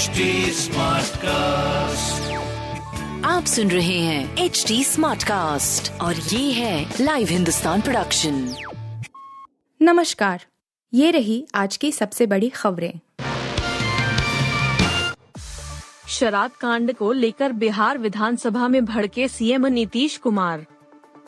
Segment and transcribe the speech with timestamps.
[0.00, 0.20] HD
[1.16, 2.32] cast
[3.26, 8.54] आप सुन रहे हैं एच डी स्मार्ट कास्ट और ये है लाइव हिंदुस्तान प्रोडक्शन
[9.82, 10.44] नमस्कार
[10.94, 13.00] ये रही आज की सबसे बड़ी खबरें।
[16.08, 20.66] शराब कांड को लेकर बिहार विधानसभा में भड़के सीएम नीतीश कुमार।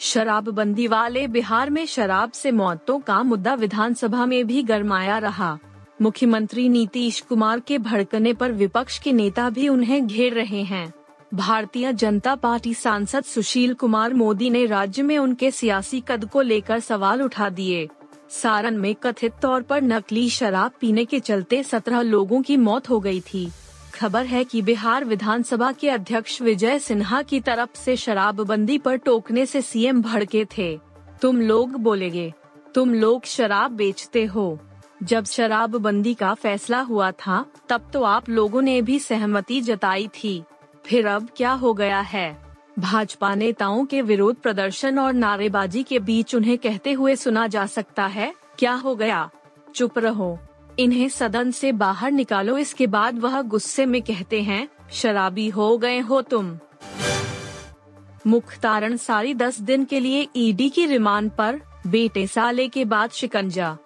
[0.00, 5.58] शराबबंदी वाले बिहार में शराब से मौतों का मुद्दा विधानसभा में भी गरमाया रहा।
[6.00, 10.92] मुख्यमंत्री नीतीश कुमार के भड़कने पर विपक्ष के नेता भी उन्हें घेर रहे हैं।
[11.34, 16.80] भारतीय जनता पार्टी सांसद सुशील कुमार मोदी ने राज्य में उनके सियासी कद को लेकर
[16.80, 17.88] सवाल उठा दिए।
[18.30, 23.00] सारण में कथित तौर पर नकली शराब पीने के चलते सत्रह लोगों की मौत हो
[23.00, 23.48] गई थी।
[23.94, 29.46] खबर है कि बिहार विधानसभा के अध्यक्ष विजय सिन्हा की तरफ़ से शराबबंदी पर टोकने
[29.46, 30.78] से सीएम भड़के थे।
[31.22, 32.32] तुम लोग बोलेगे,
[32.74, 34.58] तुम लोग शराब बेचते हो।
[35.02, 40.44] जब शराबबंदी का फैसला हुआ था, तब तो आप लोगों ने भी सहमति जताई थी।
[40.86, 42.56] फिर अब क्या हो गया है?
[42.78, 48.06] भाजपा नेताओं के विरोध प्रदर्शन और नारेबाजी के बीच उन्हें कहते हुए सुना जा सकता
[48.06, 49.30] है, क्या हो गया?
[49.74, 50.38] चुप रहो।
[50.78, 55.98] इन्हें सदन से बाहर निकालो, इसके बाद वह गुस्से में कहते हैं, शराबी हो गए
[55.98, 56.58] हो तुम।
[58.26, 63.78] मुख्तारण सारी दस दिन के लिए ईडी की रिमांड पर, बेटे साले के बाद शिकंजा।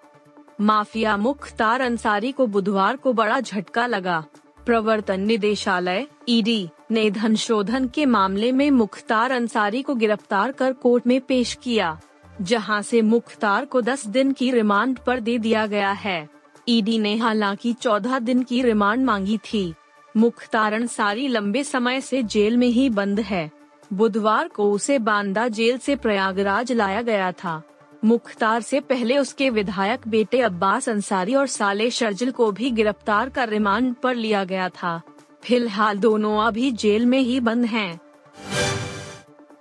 [0.59, 4.23] माफिया मुख्तार अंसारी को बुधवार को बड़ा झटका लगा।
[4.65, 11.07] प्रवर्तन निदेशालय ईडी ने धन शोधन के मामले में मुख्तार अंसारी को गिरफ़्तार कर कोर्ट
[11.07, 11.97] में पेश किया,
[12.41, 16.27] जहाँ से मुख्तार को 10 दिन की रिमांड पर दे दिया गया है।
[16.69, 19.73] ईडी ने हालाँकि 14 दिन की रिमांड मांगी थी।
[20.15, 23.49] मुख्तार अंसारी लंबे समय से जेल में ही बंद है।
[23.93, 27.61] बुधवार को उसे बांदा जेल से प्रयागराज लाया गया था।
[28.05, 33.49] मुख्तार से पहले उसके विधायक बेटे अब्बास अंसारी और साले शर्जिल को भी गिरफ़्तार कर
[33.49, 35.01] रिमांड पर लिया गया था।
[35.43, 37.99] फ़िलहाल दोनों अभी जेल में ही बंद हैं।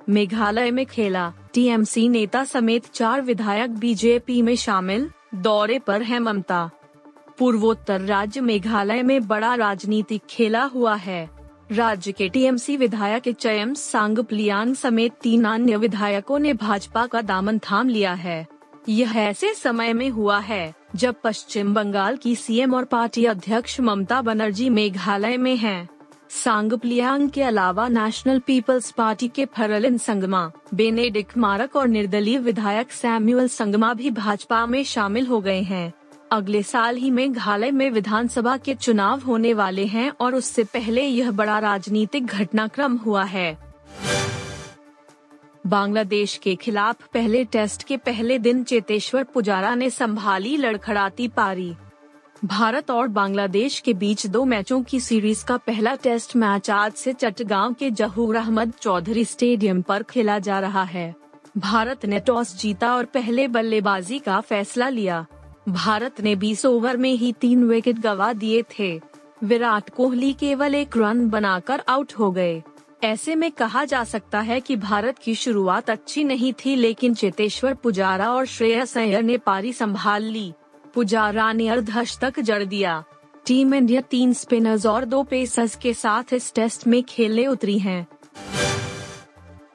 [0.09, 6.71] मेघालय में खेला। टीएमसी नेता समेत चार विधायक बीजेपी में शामिल, दौरे पर है ममता।
[7.39, 11.42] पूर्वोत्तर राज्य मेघालय में बड़ा राजनीतिक खेला हुआ है।
[11.73, 17.89] राज्य के टीएमसी विधायक चयम सांगप्लियान समेत तीन अन्य विधायकों ने भाजपा का दामन थाम
[17.89, 18.47] लिया है
[18.89, 24.21] यह ऐसे समय में हुआ है, जब पश्चिम बंगाल की सीएम और पार्टी अध्यक्ष ममता
[24.23, 25.89] बनर्जी मेघालय में हैं।
[26.31, 33.49] सांगप्लियांग के अलावा नेशनल पीपल्स पार्टी के फरलिन संगमा बेनेडिक मारक और निर्दलीय विधायक सैम्यूअल
[33.49, 35.93] संगमा भी भाजपा में शामिल हो गए हैं
[36.33, 41.31] अगले साल ही मेघालय में विधानसभा के चुनाव होने वाले हैं और उससे पहले यह
[41.31, 43.59] बड़ा राजनीतिक घटनाक्रम हुआ है।
[45.67, 51.75] बांग्लादेश के खिलाफ पहले टेस्ट के पहले दिन चेतेश्वर पुजारा ने संभाली लड़खड़ाती पारी।
[52.45, 57.13] भारत और बांग्लादेश के बीच दो मैचों की सीरीज़ का पहला टेस्ट मैच आज से
[57.13, 61.15] चट्टगांव के जहूर अहमद चौधरी स्टेडियम पर खेला जा रहा है।
[61.59, 65.27] भारत ने टॉस जीता और पहले बल्लेबाजी का फैसला लिया।
[65.69, 69.01] भारत ने 20 ओवर में ही तीन विकेट गवा दिए थे।
[69.45, 72.63] विराट कोहली केवल एक रन बनाकर आउट हो गए।
[73.05, 77.75] ऐसे में कहा जा सकता है कि भारत की शुरुआत अच्छी नहीं थी, लेकिन चेतेश्वर
[77.75, 80.53] पुजारा और श्रेयस अय्यर ने पारी संभाल ली।
[80.95, 83.05] पुजारा ने अर्धश तक जड़ दिया।
[83.47, 88.07] टीम इंडिया तीन स्पिनर्स और दो पेसर्स के साथ इस टेस्ट में खेलने उतरी है।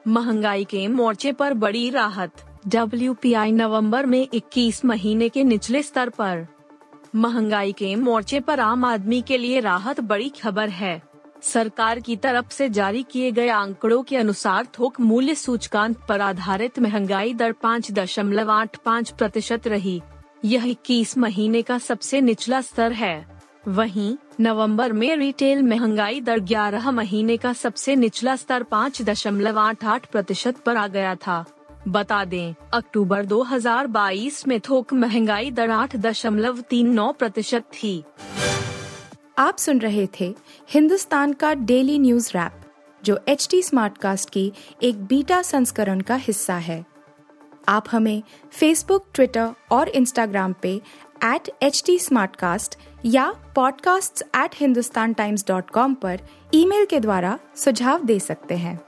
[0.08, 6.46] महँगाई के मोर्चे पर बड़ी राहत। WPI नवंबर में 21 महीने के निचले स्तर पर।
[7.14, 11.02] महँगाई के मोर्चे पर आम आदमी के लिए राहत बड़ी खबर है।
[11.42, 16.78] सरकार की तरफ़ से जारी किए गए आंकड़ों के अनुसार थोक मूल्य सूचकांक पर आधारित
[16.78, 20.02] महँगाई दर पाँच दशमलव आठ पाँच प्रतिशत रही।
[20.44, 26.90] यह इक्कीस महीने का सबसे निचला स्तर है। वहीं, नवंबर में रिटेल महँगाई दर ग्यारह
[26.90, 31.44] महीने का सबसे निचला स्तर पाँच दशमलव आठ आठ प्रतिशत पर आ गया था।
[31.88, 38.04] बता दें, अक्टूबर 2022 में थोक महँगाई दर आठ दशमलव तीन नौ प्रतिशत थी।
[39.38, 40.34] आप सुन रहे थे
[40.70, 42.52] हिंदुस्तान का डेली न्यूज़ रैप,
[43.04, 44.52] जो एच टी स्मार्ट कास्ट की
[44.82, 46.84] एक बीटा संस्करण का हिस्सा है।
[47.68, 48.22] आप हमें
[48.52, 50.80] फेसबुक ट्विटर और इंस्टाग्राम पे
[51.24, 51.98] एट एच टी
[53.04, 56.20] या podcasts@hindustantimes.com पर
[56.54, 58.87] ईमेल के द्वारा सुझाव दे सकते हैं।